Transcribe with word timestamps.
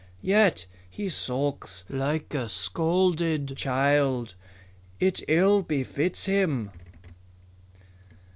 Yet 0.23 0.65
he 0.89 1.09
sulks 1.09 1.83
like 1.87 2.33
a 2.33 2.49
scolded 2.49 3.55
child. 3.55 4.33
It 4.99 5.21
ill 5.27 5.61
befits 5.61 6.25
him." 6.25 6.71